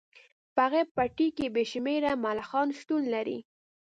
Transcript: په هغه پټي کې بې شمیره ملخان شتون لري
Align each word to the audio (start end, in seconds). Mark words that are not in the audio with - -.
په 0.55 0.59
هغه 0.67 0.81
پټي 0.95 1.27
کې 1.37 1.47
بې 1.53 1.63
شمیره 1.71 2.11
ملخان 2.25 2.67
شتون 2.79 3.03
لري 3.13 3.39